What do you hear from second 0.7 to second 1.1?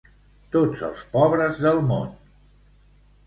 els